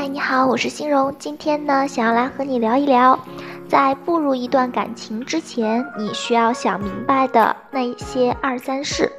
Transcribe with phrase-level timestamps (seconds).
[0.00, 1.14] 嗨，你好，我是欣荣。
[1.18, 3.18] 今天呢，想要来和你聊一聊，
[3.68, 9.12] 在步入一段感情之前，你需要想明白的那些二三事。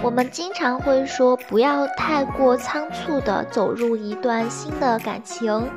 [0.00, 5.68] 我们经常会说，不要太过仓促的走入一段新的感情，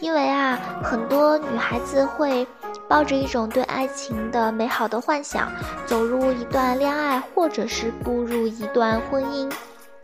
[0.00, 2.44] 因为啊，很多女孩子会。
[2.90, 5.48] 抱着一种对爱情的美好的幻想，
[5.86, 9.48] 走入一段恋爱，或者是步入一段婚姻，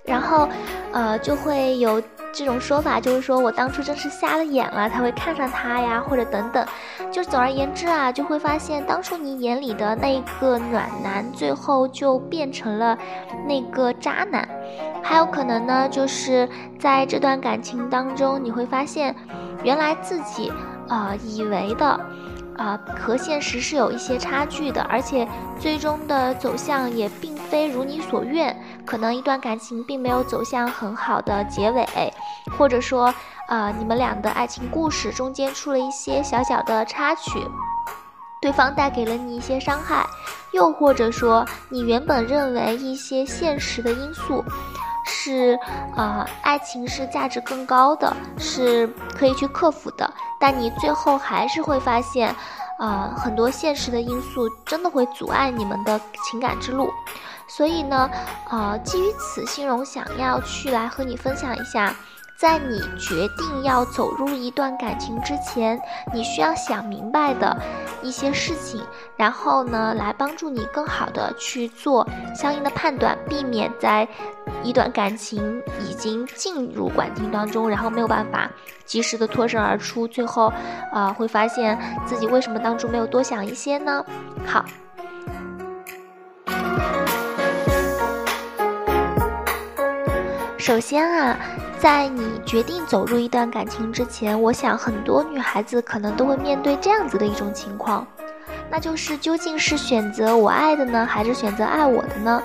[0.04, 0.48] 然后，
[0.92, 2.00] 呃，就会有
[2.32, 6.64] 这种说法，就是说我当初真是瞎了眼了，才会看上他呀，或者等等。
[7.10, 12.96] 就总而言之啊，就会发现当初你眼里的那个暖男，最后就变成了
[13.48, 14.48] 那个渣男。
[15.02, 16.48] 还有可能呢，就是
[16.78, 19.12] 在这段感情当中，你会发现，
[19.64, 20.52] 原来自己，
[20.88, 22.00] 呃，以为的。
[22.56, 25.28] 啊，和现实是有一些差距的，而且
[25.60, 31.86] 最终的走向也并非如你所愿，可能一段感情并没有走向很好的结尾，
[32.56, 33.12] 或者说，
[33.48, 37.40] 呃，你们俩的爱情故事中间出了一些小小的插曲，
[38.40, 40.06] 对方带给了你一些伤害，
[40.52, 44.42] 又或者说，你原本认为一些现实的因素。
[45.06, 45.58] 是，
[45.96, 50.12] 呃，爱情是价值更高的，是可以去克服的。
[50.38, 52.34] 但你最后还是会发现，
[52.78, 56.90] 呃，很多现实的因素真的会阻碍你们的情感之路。
[57.48, 58.10] 所以呢，
[58.50, 61.94] 呃，基于此，心荣想要去来和你分享一下。
[62.36, 65.80] 在你决定要走入一段感情之前，
[66.12, 67.56] 你需要想明白的
[68.02, 68.78] 一些事情，
[69.16, 74.06] 然后呢，来帮助你更好的去做相应的判断，避免在
[74.62, 78.50] 一段感情已经进入感情当中，然后没有办法
[78.84, 80.52] 及时的脱身而出，最后，
[80.92, 84.04] 呃，会发现自己为什么当初没有多想一些呢？
[84.44, 84.62] 好，
[90.58, 91.34] 首先啊。
[91.78, 98.06] 在你决定走入一段感情之前，我想很多女孩子可能都会面对这样子的一种情况，
[98.70, 102.42] 那就是究竟是选择我爱的呢，还是选择爱我的呢？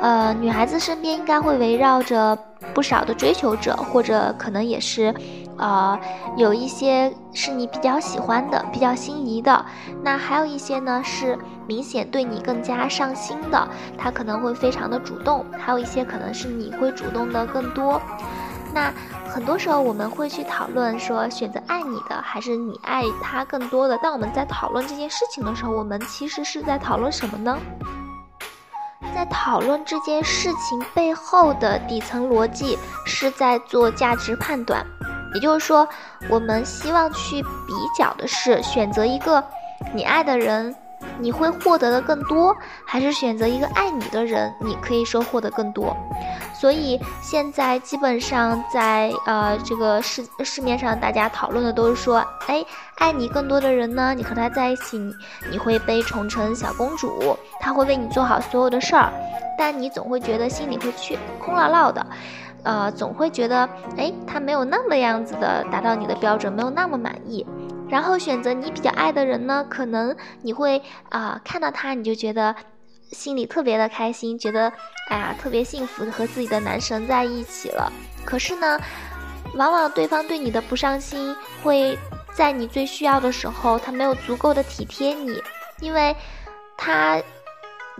[0.00, 2.38] 呃，女孩子身边应该会围绕着
[2.72, 5.12] 不少的追求者，或者可能也是，
[5.58, 5.98] 呃，
[6.36, 9.66] 有一些是你比较喜欢的、比较心仪的，
[10.02, 11.36] 那还有一些呢是
[11.66, 18.00] 明显对你更加上心的，他可能会非常的主动，还有一些可能是你会主动的更多。
[18.72, 18.92] 那
[19.28, 23.98] 很多时候我们会去讨论说，选择爱你的还是你爱他更多的。
[23.98, 27.58] 当我们在讨论这件事情的时候，我们其实是在讨论什么呢？
[29.14, 34.86] 在讨论这件事情背后的底层逻辑，是在做价值判断。
[35.34, 35.86] 也就是说，
[36.28, 39.44] 我们希望去比较的是，选择一个
[39.92, 40.74] 你爱的人。
[41.20, 44.52] 你会获得的更多，还是选择一个爱你的人？
[44.60, 45.96] 你可以说获得更多。
[46.54, 52.64] 所以现在基本上在呃这个市市面上，大家讨论的都是说，哎，
[52.96, 55.14] 爱你更多的人呢，你和他在一起，你
[55.52, 59.10] 你会被宠成小公主，他会为你做好所有的事儿，
[59.56, 62.06] 但你总会觉得心里会去空落落的，
[62.62, 63.66] 呃，总会觉得，
[63.96, 67.46] 哎，他没有那么样子的达到你的标准，没有那么满意。
[67.90, 72.54] 然后选择你比较爱的人呢，可能你会啊看到他你就觉得
[73.10, 74.72] 心里特别的开心，觉得
[75.08, 77.92] 哎呀特别幸福和自己的男神在一起了。
[78.24, 78.78] 可是呢，
[79.56, 81.34] 往往对方对你的不上心，
[81.64, 81.98] 会
[82.32, 85.42] 在你最需要的时候，他没有足够的体贴你，
[85.80, 86.14] 因为
[86.76, 87.20] 他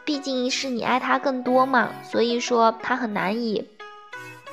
[0.05, 3.69] 毕竟是你爱他更多嘛，所以说他很难以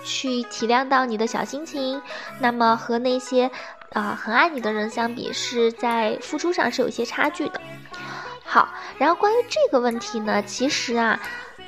[0.03, 2.01] 去体谅到你的小心情。
[2.39, 3.51] 那么和那些。
[3.93, 7.61] 啊，很爱你的人相比，是在付出上是有一些差距的。
[8.43, 11.19] 好，然后关于这个问题呢，其实啊，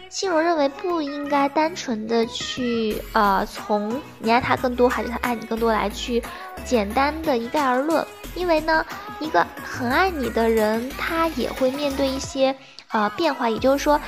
[0.09, 6.21] 心荣认为不应该单纯的去呃从你爱他更多还是他爱你更多来去
[6.63, 8.85] 简单的一概而论，因为呢，
[9.19, 12.55] 一个很爱你的人，他也会面对一些
[12.91, 13.99] 呃变化，也就是说。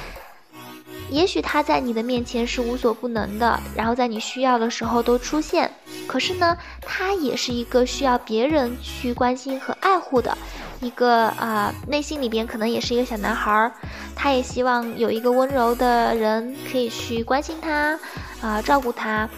[1.12, 5.69] 也许他在你的面前是无所不能的，然后在你需要的时候都出现。
[6.08, 10.36] 可是呢，他也是一个需要别人去关心和爱护的
[10.80, 13.72] 一个啊，内心里边可能也是一个小男孩儿，
[14.16, 18.00] 他也希望有一个温柔的人可以去关心他，
[18.42, 19.30] 啊，照顾他。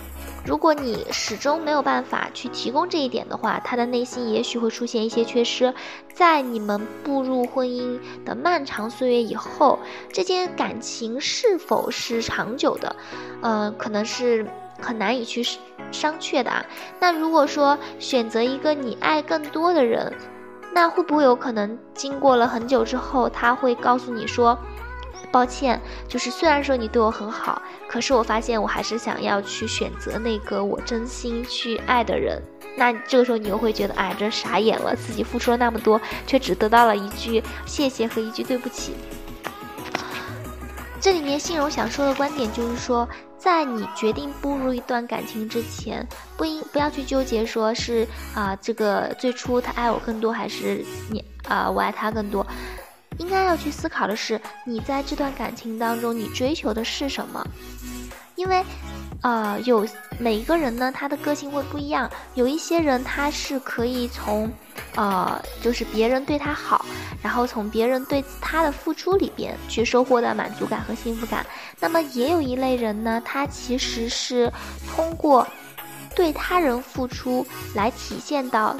[0.45, 5.74] 如果你始终没有办法去提供这一点的话，他的内心也许会出现一些缺失。
[6.13, 9.80] 在你们步入婚姻的漫长岁月以后，
[10.12, 12.95] 这件感情是否是长久的，
[13.42, 14.45] 呃，可能是
[14.80, 15.42] 很难以去
[15.92, 16.66] 商榷的啊。
[17.00, 20.13] 那如果说选择一个你爱更多的人，
[20.74, 24.57] 那会不会有可能经过了很久之后，他会告诉你说，
[25.33, 32.39] 抱歉，就是虽然说你对我很好，可是我发现我还是想要去选择那个我真心去爱的人。
[32.77, 38.94] 那这个时候你又会觉得，哎，这傻眼了，自己付出了那么多，却只得到了一句谢谢和一句对不起。
[41.01, 46.07] 这里面信荣想说的观点就是说，在你决定步入一段感情之前，
[46.38, 52.45] 不应不要去纠结说是啊，这个最初他爱我更多，还是你啊我爱他更多。
[53.19, 57.45] 应该要去思考的是，你在这段感情当中，你追求的是什么？
[58.36, 58.63] 因为，
[59.21, 59.88] 呃，有
[60.18, 62.10] 每一个人呢，他的个性会不一样。
[62.33, 64.51] 有一些人他是可以从，
[64.95, 66.83] 呃，就是别人对他好，
[67.21, 71.45] 然后从别人对他的付出里边去收获到满足感和幸福感。
[71.80, 74.51] 那么也有一类人呢，他其实是
[74.89, 75.48] 通过
[76.15, 77.45] 对他人付出
[77.75, 78.75] 来体现到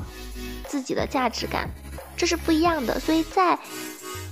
[0.68, 1.70] 自己的价值感，
[2.16, 3.00] 这是不一样的。
[3.00, 3.58] 所以在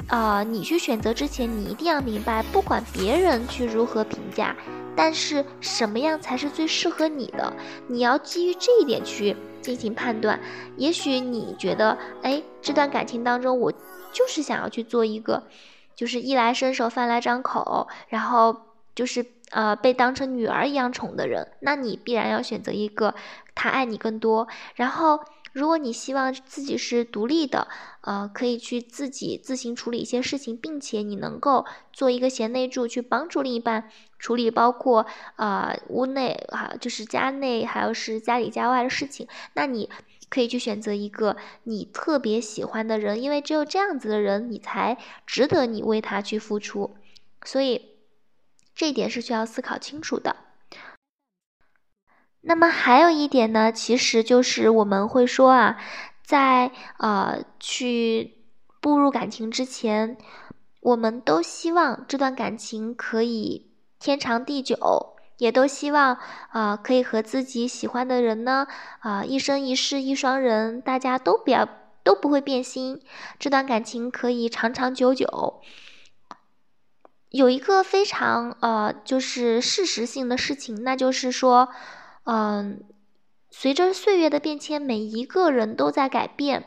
[0.07, 4.53] 呃，你去选择之前，你一定要明白，不管别人去如何评价，
[4.93, 7.53] 但是什么样才是最适合你的，
[7.87, 10.37] 你要基于这一点去进行判断。
[10.75, 13.71] 也许你觉得，哎，这段感情当中，我
[14.11, 15.43] 就是想要去做一个，
[15.95, 18.53] 就是衣来伸手、饭来张口，然后
[18.93, 23.15] 就是呃被当成女儿一样宠的人，那你必然要选择一个
[23.55, 25.21] 他爱你更多，然后。
[25.53, 27.67] 如果你希望自己是独立的，
[28.01, 35.05] 呃，可以去自己自行处理一些事情，并且你能够做一个贤内助，去帮助另一半处理包括
[35.35, 39.89] 呃屋内哈，就是家内还有是家里家外的事情，那你
[40.29, 46.95] 可以去选择一个你特别喜欢的人，因为只有这样子的人，你才值得你为他去付出，
[47.43, 47.97] 所以
[48.73, 50.37] 这一点是需要思考清楚的。
[52.43, 55.77] 那么还有一点呢，其实就是我们会说啊，
[56.23, 58.37] 在呃去
[58.81, 60.17] 步入感情之前，
[60.81, 66.17] 我们都希望这段感情可以天长地久，也都希望
[66.49, 68.65] 啊可以和自己喜欢的人呢
[69.01, 71.69] 啊一生一世一双人，大家都不要
[72.03, 72.99] 都不会变心，
[73.37, 75.61] 这段感情可以长长久久。
[77.29, 81.69] 有一个非常呃就是事实性的事情，那就是说。
[82.23, 82.83] 嗯，
[83.49, 86.65] 随着岁月的变迁，每一个人都在改变。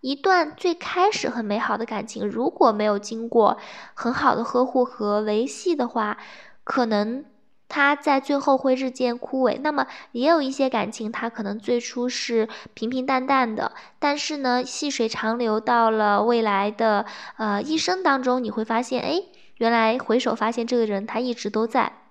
[0.00, 3.58] 一段最开始很美好的感情，如果没有经过
[3.94, 6.18] 很好的呵护和维系的话，
[6.64, 7.24] 可能
[7.68, 9.60] 它在最后会日渐枯萎。
[9.62, 17.06] 那么，也有一些感情，它可能最初是平平淡淡的，但是呢，细水长流到了未来的
[17.36, 19.22] 呃一生当中，你会发现，哎，
[19.58, 22.01] 原来回首发现这个人他一直都在。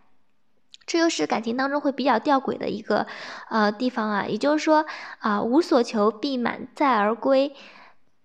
[0.85, 3.07] 这又是感情当中会比较吊诡的一个
[3.49, 4.85] 呃地方啊，也就是说
[5.19, 7.53] 啊，无所求必满载而归。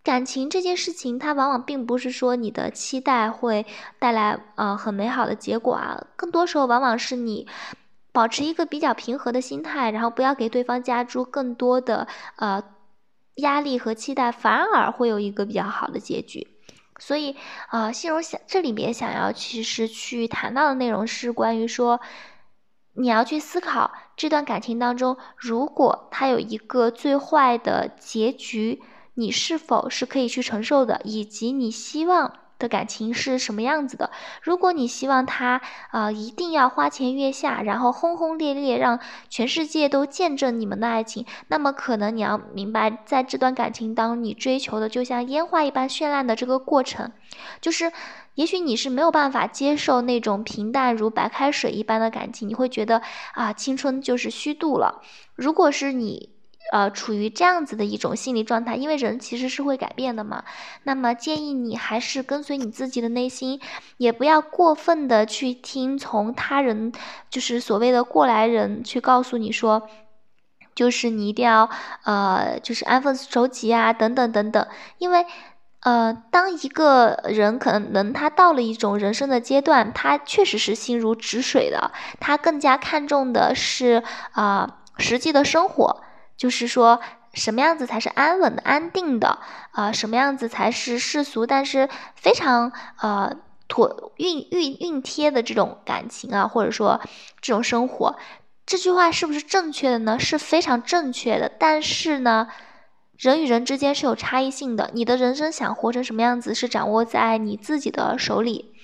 [0.02, 3.66] 感情这件事情，它往往并不是说你的期待会
[3.98, 7.48] 带来呃很美好的结果啊，更多时候往往是你
[8.12, 12.06] 保持一个比较平和的心态，然后不要给对方加诸更多的
[12.36, 12.62] 呃
[13.34, 16.46] 压力和期待，反而会有一个比较好的结局。
[16.98, 17.36] 所以
[17.68, 22.00] 啊，心荣想这里面想要其实去谈到的内容是关于说。
[22.96, 28.82] 你要去思考这段感情当中，如果它有一个最坏的结局，
[29.14, 34.10] 你是否是可以去承受的，以及你希望的感情是什么样子的？
[34.42, 35.60] 如果你希望他
[35.92, 47.12] 呃一定要花前月下，然后轰轰烈烈，让全世界都见证你们的爱情，那么可能你要明白，在这段感情当中，你追求的就像烟花一般绚烂的这个过程，
[47.60, 47.92] 就是。
[48.36, 53.00] 也许你是没有办法接受那种平淡如白开水一般的感情，你会觉得
[53.32, 55.00] 啊，青春就是虚度了。
[55.34, 56.35] 如果是你，
[56.72, 60.44] 呃，处于这样子的一种心理状态，因为人其实是会改变的嘛，
[60.84, 63.60] 那么建议你还是跟随你自己的内心，
[63.96, 66.92] 也不要过分的去听从他人，
[67.30, 69.88] 就是所谓的过来人去告诉你说，
[70.74, 71.68] 就是你一定要
[72.04, 74.66] 呃，就是安分守己啊，等等等等，
[74.98, 75.26] 因为。
[75.80, 86.02] 呃，当一个人可能他到了一种人生的阶段，他确实是心如止水的，他更加看重的是啊实际的生活，
[86.36, 87.00] 就是说
[87.34, 89.38] 什么样子才是安稳的、安定的
[89.72, 93.36] 啊，什么样子才是世俗但是非常呃
[93.68, 97.00] 妥熨熨熨贴的这种感情啊，或者说
[97.40, 98.16] 这种生活，
[98.64, 100.18] 这句话是不是正确的呢？
[100.18, 102.48] 是非常正确的，但是呢？
[103.18, 108.74] 人与人之间是有差异性的，你的人生想活成什么样子，是掌握在你自己的手里。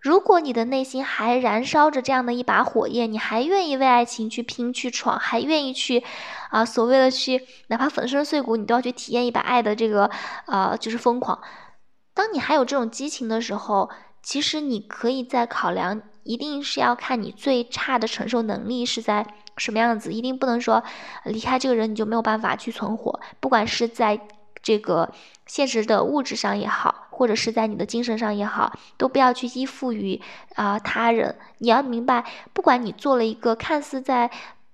[0.00, 6.02] 如果你的内心还燃烧着这样的一把火焰，你还愿意为爱情去拼去闯，还愿意去，
[6.48, 10.10] 啊，所谓的去，哪怕粉身碎骨，你都要去体验一把爱的这个，
[10.46, 11.38] 呃，就是疯狂。
[12.14, 13.90] 当你还有这种激情的时候，
[14.22, 19.26] 其实你可以在考量，一定是要看你最差的承受能力是在
[19.58, 20.82] 什么样子，一定不能说
[21.24, 24.18] 离开这个人你就没有办法去存活，不管是在
[24.62, 25.12] 这个
[25.46, 30.22] 现实的物质上也好，或者是在你的精神上也好，都不要去依附于
[30.54, 31.36] 啊他人。
[31.58, 32.24] 你要明白，
[32.54, 34.30] 不管你做了一个看似在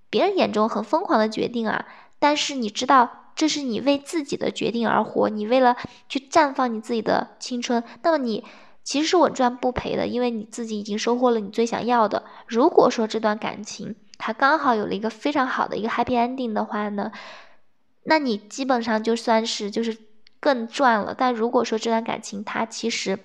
[0.09, 1.87] 别人眼中很疯狂的决定啊，
[2.21, 5.76] 但是你知道这是你为自己的决定而活，你为了
[6.09, 8.45] 去绽放你自己的青春，那么你。
[8.87, 12.23] 其实是稳赚不赔的，因为你自己已经收获了你最想要的。
[12.47, 17.11] 如果说这段感情它刚好有了一个非常好的一个 happy ending 的话呢，
[18.05, 19.93] 那你基本上就算是就是
[20.40, 21.14] 更赚了。
[21.16, 23.19] 但如果说这段感情它其实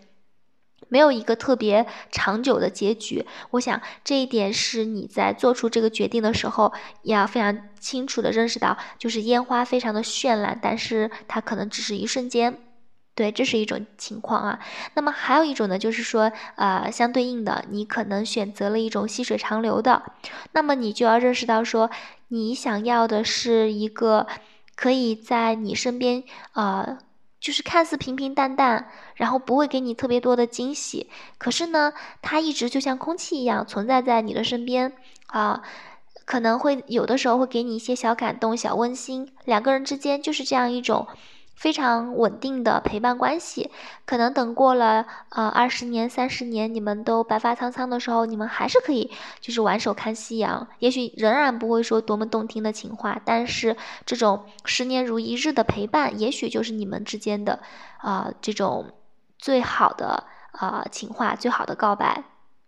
[0.89, 12.57] 没有一个特别长久的结局，我想这一点是你在做出这个决定的时候要非常清楚的认识到，就是烟花非常的绚烂，但是它可能只是一瞬间。
[13.13, 14.59] 对，这是一种情况啊。
[14.93, 20.01] 那么还有一种呢，就是说，呃，相对应的，你可能选择了一种细水长流的，
[20.53, 21.91] 那么你就要认识到说，
[22.29, 24.27] 你想要的是一个
[24.81, 26.23] 可以在你身边，
[26.53, 26.97] 呃，
[27.39, 31.07] 就是看似平平淡淡，然后不会给你特别多的惊喜，
[31.37, 34.91] 可是呢，他一直就像空气一样存在在你的身边
[35.27, 35.61] 啊，
[36.25, 41.07] 可能会有的时候会给你一些小感动、小温馨，两个人之间就是这样一种。
[41.61, 43.69] 非常稳定的陪伴关系，
[44.07, 50.67] 可能等过了呃二十年、三十年，你们都白发苍苍的时候，你们还是可以就是挽手看夕阳。
[50.79, 53.77] 也许仍然不会说多么动听的情话，但是
[54.07, 57.59] 这种十年如一日的陪伴，也许就是你们之间的
[57.99, 58.93] 啊这种
[59.37, 62.23] 最好的啊情话、最好的告白。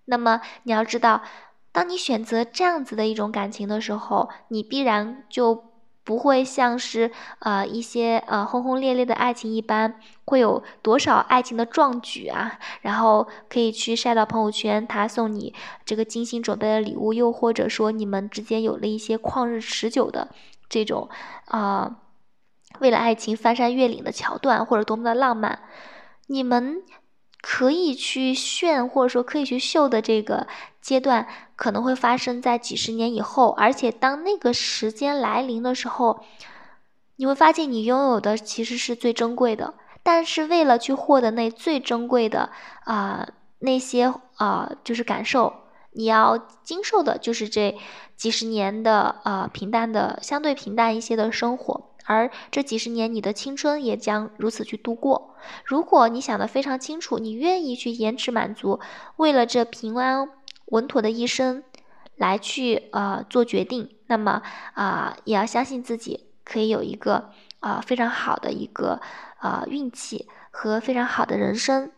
[0.05, 1.23] 那么你要知道，
[1.71, 5.72] 当你选择这样子的一种感情的时候，你必然就。
[6.03, 12.59] 不会像是呃一些呃轰轰烈烈的爱情一般，会有多少爱情的壮举啊？
[12.81, 15.53] 然后可以去晒到朋友圈，他送你
[15.85, 20.29] 这个精心准备的礼物，又或者说你们之间有了一些旷日持久的
[20.67, 21.07] 这种
[21.45, 21.97] 啊，
[22.79, 25.59] 为了爱情翻山越岭的桥段，或者多么的浪漫，
[26.27, 26.83] 你们。
[27.43, 30.47] 可以去炫，或者说可以去秀的这个
[30.81, 33.49] 阶段，可能会发生在几十年以后。
[33.49, 36.23] 而且当那个时间来临的时候，
[37.17, 39.73] 你会发现你拥有的其实是最珍贵的。
[40.03, 42.49] 但是为了去获得那最珍贵的
[42.85, 43.27] 啊
[43.59, 45.53] 那些啊就是感受，
[45.93, 47.77] 你要经受的就是这
[48.15, 51.89] 几十年的啊平淡的相对平淡一些的生活。
[52.05, 55.35] 而这几十年，你的青春也将如此去度过。
[55.63, 58.81] 如果你想得非常清楚，你愿意去延迟满足，
[59.15, 60.29] 为了这平安
[60.65, 61.63] 稳妥的一生
[62.17, 64.41] 来去呃做决定，那么
[64.73, 67.29] 啊，也要相信自己可以有一个
[67.61, 68.99] 啊非常好的一个
[69.37, 71.89] 啊运气和非常好的人生。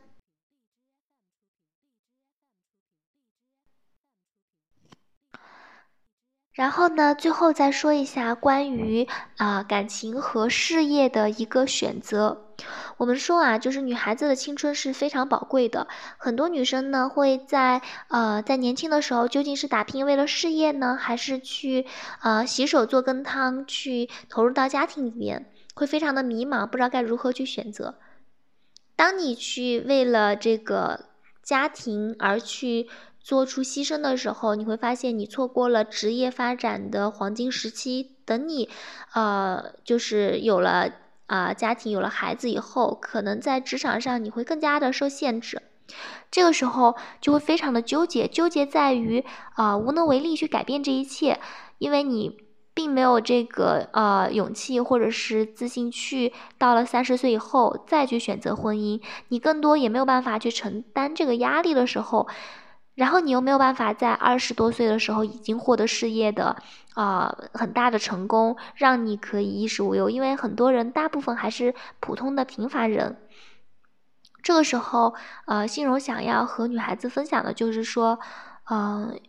[6.55, 12.47] 然后呢，最后再说一下关于啊感情和事业的一个选择。
[12.95, 21.85] 我们说啊，就是女孩子的青春是非常宝贵的，很多女生呢会在呃在年轻的时候，究竟是打拼为了事业呢，还是去
[22.21, 27.95] 呃洗手做羹汤，去投入到家庭里面，会非常的迷茫，不知道该如何去选择。
[28.95, 31.07] 当你去为了这个
[31.43, 32.87] 家庭而去。
[33.25, 38.11] 做出牺牲的时候，你会发现你错过了职业发展的黄金时期。
[38.23, 38.69] 等你，
[39.15, 40.91] 呃，就是有了
[41.25, 45.59] 啊家庭，有了孩子以后，可能在职场上你会更加的受限制。
[46.29, 51.39] 这个时候就会非常的纠结，纠结在于啊无能为力去改变这一切，
[51.79, 52.37] 因为你
[52.75, 62.27] 并没有这个呃勇气或者是自信去到了三十岁以后再去选择婚姻，你更多也没有办法去承担这个压力的时候。
[62.95, 66.55] 然后你又没有办法在二十多岁的时候已经获得事业的
[66.93, 73.17] 啊很大的成功，让你可以衣食无忧，因为很多人大部分还是普通的平凡人。
[74.41, 75.13] 这个时候，
[75.45, 78.19] 呃，欣荣想要和女孩子分享的就是说，
[78.69, 79.19] 嗯，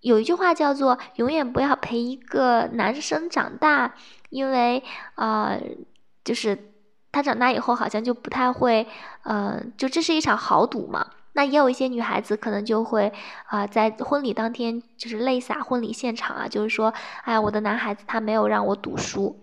[0.00, 3.94] 有一句话叫做“永远不要陪一个男生长大”，
[4.28, 5.56] 因为啊，
[6.22, 6.72] 就是
[7.10, 8.86] 他长大以后好像就不太会，
[9.24, 11.06] 嗯，就这是一场豪赌嘛。
[11.36, 13.12] 那也有一些女孩子可能就会
[13.46, 16.92] 啊，在婚礼当天就是泪洒婚礼现场啊，就是说，
[17.24, 19.38] 哎呀，我的男孩子他没有让我赌输，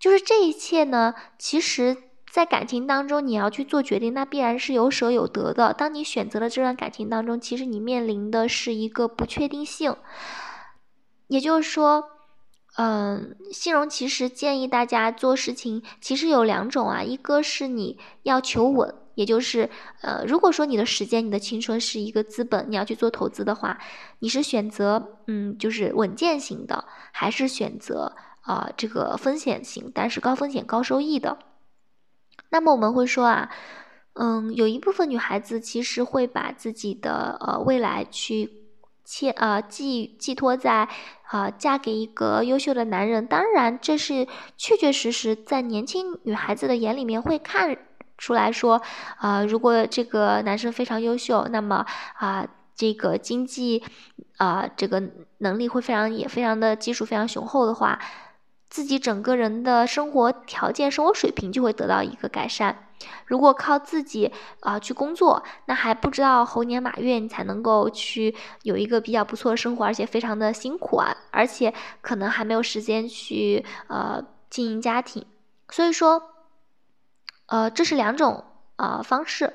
[0.00, 1.96] 就是这一切呢，其实，
[2.30, 5.72] 在感情当中你要去做决定，那必然是有舍有得的。
[5.72, 9.94] 当你选择了这段感情当中，其实你面临的是一个不确定性，
[11.28, 12.04] 也就是说，
[12.76, 19.68] 嗯，信荣其实建议大家做事情，其实有两种啊，一个是你要求稳，也就是
[20.02, 23.78] 呃，如果说你的时间、你的青春是一个资本，你要去做投资的话，
[24.20, 31.38] 你是选择嗯，就是稳健型的，还是选择啊这个风险型，但是高风险高收益的？
[32.50, 33.50] 那么我们会说啊，
[34.14, 38.58] 嗯，有一部分女孩子其实会把自己的呃未来去。
[39.02, 40.88] 切呃寄寄托在
[41.24, 47.76] 啊嫁给一个优秀的男人，当然这是确确实实在年轻女孩子的眼里面会看
[48.20, 48.80] 出来说，
[49.16, 51.84] 啊如果这个男生非常优秀，那么
[52.18, 52.46] 啊
[52.76, 53.82] 这个经济
[54.36, 55.02] 啊这个
[55.38, 57.98] 能力会非常也非常的基础非常雄厚的话，
[58.68, 62.86] 自己整个人的生活条件生活水平就会得到一个改善。
[63.24, 71.72] 如果靠自己啊去工作，那还不知道猴年马月你才能够去有一个比较不错的生活，而且非常的辛苦啊，而且
[72.02, 75.24] 可能还没有时间去呃经营家庭。
[75.70, 76.22] 所以说，
[77.50, 78.44] 呃，这是两种
[78.76, 79.52] 啊方式。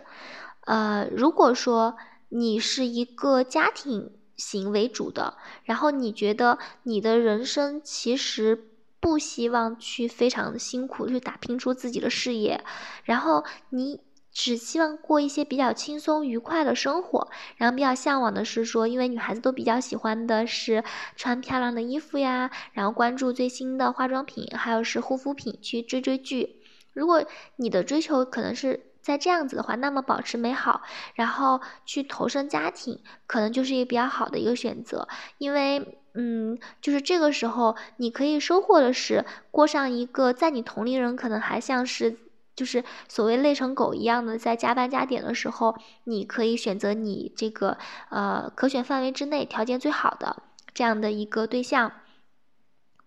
[0.65, 1.97] 呃，如果说
[2.29, 8.69] 你是一个家庭型为主的，然后你觉得你的人生其实。
[8.97, 12.63] 不希望去非常辛苦去打拼出自己的事业，
[13.03, 20.83] 然后你只希望过一些比较轻松愉快的生活，然后比较向往的是说，因为女孩子都比较喜欢的是
[21.15, 26.54] 穿漂亮的衣服呀，然后关注最新的化妆品，还有是护肤品，去追追剧。
[26.95, 27.23] 如果
[27.57, 30.81] 你的追求可能是在这样子的话，那么保持美好，
[31.13, 35.99] 然后去投身家庭，可能就是一个比较好的一个选择，因为。
[36.17, 42.17] 嗯，就是这个时候，你可以收获的是过上一个在你同龄人可能还像是
[42.55, 45.75] 就是所谓累成狗一样的在加班加点的时候，
[46.05, 47.77] 你可以选择你这个
[48.11, 50.41] 呃可选范围之内条件最好的
[50.73, 51.91] 这样的一个对象。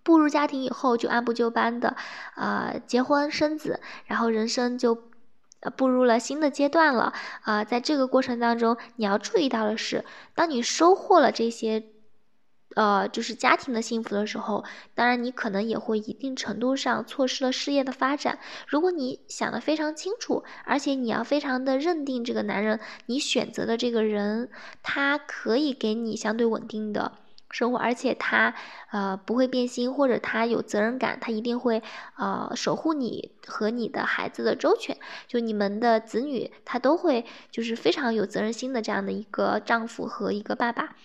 [0.09, 1.95] 步入家庭以后，就按部就班的
[2.35, 5.03] 呃结婚生子，然后人生就
[5.77, 7.13] 步入了新的阶段了
[7.43, 7.63] 啊。
[7.63, 11.85] 在这个过程当中，你要注意到的是，当你收获了这些。
[12.77, 14.63] 呃，就是家庭的幸福的时候，
[14.95, 18.39] 当然你可能也会一定程度上错失了事业的发展。
[18.69, 24.51] 如果你想的非常清楚，而且你要非常的认定这个男人，你选择的这个人，
[24.83, 27.13] 他可以给你相对稳定的
[27.51, 28.55] 生活，而且他
[28.91, 31.83] 呃不会变心，或者他有责任感，他一定会
[32.17, 40.97] 呃守护你和你的孩子的周全，就你们的子女，他都会就是非常有责任心的这样的一个丈夫和一个爸爸，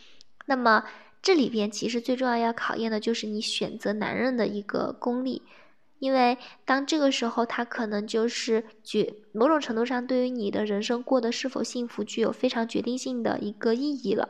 [0.45, 0.83] 那么。
[1.25, 5.41] 这里边其实最重要要考验的就是你选择男人的一个功力，
[5.99, 14.27] 因为当这个时候他可能就是决某种程度上对于你的人生过得是否幸福具有非常决定性的一个意义了。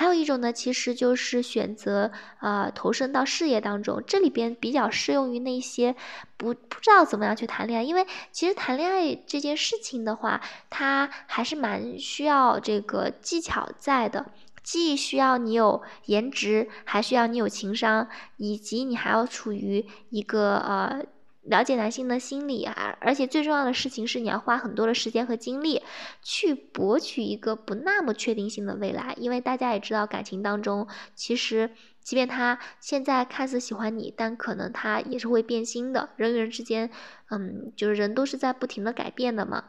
[0.00, 2.10] 还有一种呢，其实就是选择
[2.40, 5.94] 呃投身到事业当中，这里边比较适用于那些
[6.38, 14.24] 不不知道怎么样去谈恋爱，因为其实谈恋爱这件事情的话，它还是蛮需要这个技巧在的。
[14.62, 18.08] 既需要你有颜值，还需要你有情商，
[18.38, 21.04] 以及你还要处于一个呃
[21.50, 25.82] 了解男性的心理啊，而且最重要的事情是你要花很多的时间和精力
[26.22, 30.86] 去博取一个不那么确定性的未来，因为大家也知道感情当中，
[31.16, 36.88] 其实即便他现在看似喜欢你，但可能他也是会变心的，人与人之间，
[37.30, 39.64] 嗯，就是人都是在不停的改变的嘛。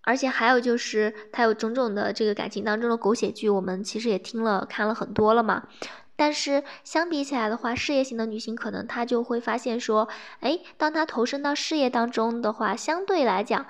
[0.00, 5.68] 而且还有就是，他有种种的这个感情当中的狗血剧，我们其实也听了看了很多了嘛。
[6.16, 10.08] 但是相比起来的话，事业型的女性可能她就会发现说，
[10.40, 13.66] 哎，当她投身到事业当中的话，相对来讲。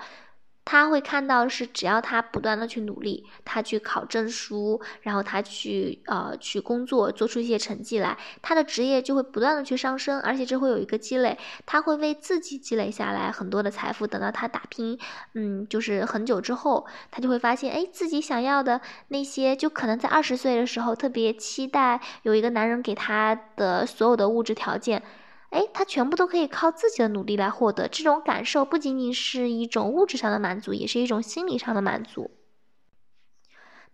[0.69, 14.05] 他会看到是，只要他不断的去努力，他去考证书，然后他去呃去工作，做出一些成绩来，他的职业就会不断的去上升，而且这会有一个积累，他会为自己积累下来很多的财富。
[14.05, 14.99] 等到他打拼，
[15.35, 25.01] 嗯，就是很久之后，他就会发现，哎，自己想要的那些，就可能在二十岁的时候特别期待有一个男人给他的所有的物质条件。
[25.49, 32.31] 哎，他全部都可以靠自己的努力来获得，这种感受不仅仅是一种物质上的满足，也是一种心理上的满足。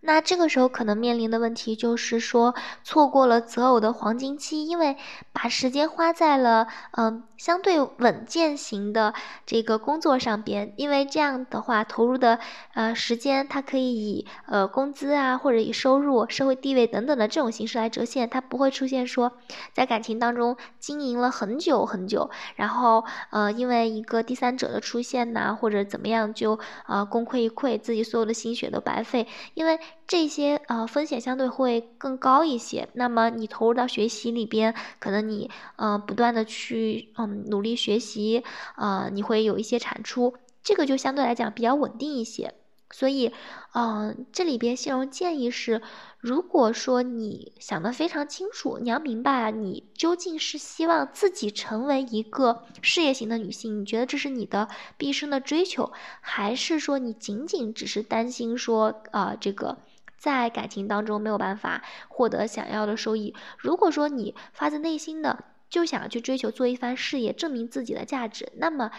[0.00, 4.98] 那这个时候可能面临的问题就是说，错过了择偶的黄金期，因为
[5.32, 9.12] 把时间花在了嗯相对稳健型的
[9.44, 12.38] 这个工作上边，因为这样的话投入的
[12.72, 19.30] 呃时间，它可以以呃工资啊或者以收入、社会地位等等的这种形式来折现，它不会出现说
[19.74, 29.78] 在感情当中经营了很久很久，然后呃因为一个第三者的出现呐或者怎么样就呃功亏一篑，自己所有的心血都白费，因为。
[30.06, 32.88] 这些呃风险相对会更高一些。
[32.94, 38.44] 那么你投入到学习里边，可能你呃不断的去嗯努力学习，
[38.76, 42.54] 呃你会有一些产出，这个就相对来讲比较稳定一些。
[42.90, 43.32] 所以，
[43.72, 45.82] 嗯，这里边信荣建议是，
[46.20, 59.78] 如果说你想的非常清楚，你要明白，你究竟是希望自己成为一个事业型的女性，你觉得这是你的毕生的追求，还是说你仅仅只是担心说，呃，这个
[60.24, 63.34] 在感情当中没有办法获得想要的收益？
[63.58, 68.90] 如果说你发自内心的就想要去追求做一番事业，证明自己的价值，那么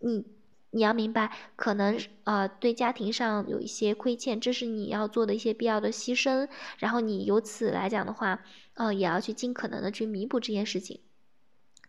[0.00, 0.26] 你。
[0.72, 6.48] 你要明白，可能呃对家庭上有一些亏欠，这是你要做的一些必要的牺牲。
[6.76, 8.40] 然后你由此来讲的话，
[8.74, 11.00] 呃也要去尽可能的去弥补这件事情。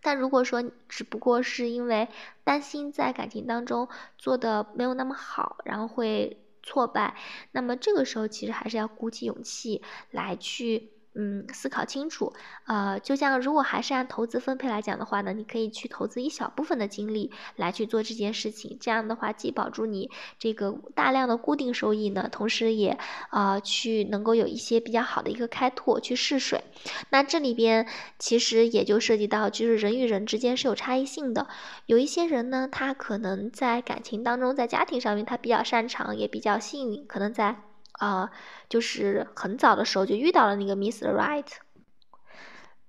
[0.01, 2.07] 但如果说只不过是因为
[2.45, 7.15] 担心在感情当中做的没有那么好，然后会挫败，
[7.53, 10.96] 那么这个时候其实还是要鼓起勇气来去。
[11.19, 12.31] 嗯，思考清楚，
[12.67, 22.97] 呃，就像如果还是按投资分配来讲的话呢，你可以去投资一小部分的精力来去做这件事情，这样的话既保住你这个大量的固定收益呢，同时也
[23.31, 26.63] 啊去能够有一些比较好的一个开拓去试水。
[27.09, 27.87] 那这里边
[28.19, 31.47] 其实也就涉及到，就是人与人之间是有差异性的，
[31.87, 37.66] 有一些人呢，他可能在感情当中，在家庭上面他比较擅长，也比较幸运，可能在。
[37.97, 38.31] 啊，
[38.69, 41.45] 就是很早的时候就遇到了那个 Miss Right，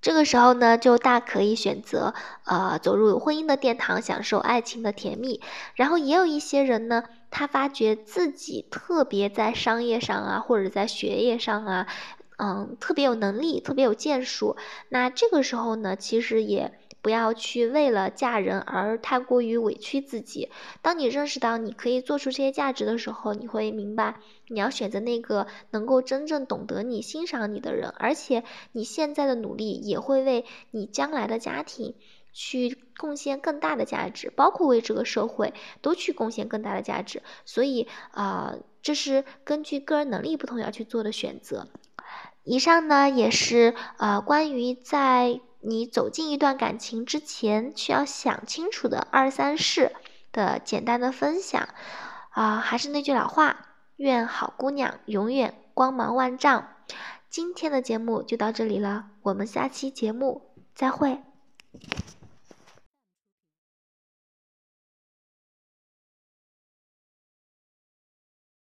[0.00, 5.40] 这个时候呢，就大可以选择呃走入婚姻的殿堂，享受爱情的甜蜜。
[5.74, 11.86] 然后也有一些人呢，他发觉自己特别在商业上啊，或者在学业上啊，
[12.38, 14.56] 嗯，特别有能力，特别有建树。
[14.88, 16.78] 那这个时候呢，其实也。
[17.00, 20.50] 不要去为了嫁人而太过于委屈自己。
[20.82, 31.94] 当你认识到你可以做出这些价值的时候，你会明白，你要选择那个能够真正懂得你、欣赏你的人，而且你现在的努力也会为你将来的家庭
[32.32, 37.22] 去贡献更大的价值，包括为这个社会都去贡献更大的价值。
[37.44, 41.68] 所以啊，这是根据个人能力不同要去做的选择。
[42.44, 45.40] 以上呢，也是呃关于在。
[45.60, 49.92] 你走进一段感情之前，需要想清楚的二三事
[50.32, 51.68] 的简单的分享，
[52.30, 53.66] 啊，还是那句老话，
[53.96, 56.68] 愿好姑娘永远光芒万丈。
[57.28, 60.42] 今天的节目就到这里了，我们下期节目
[60.74, 61.20] 再会。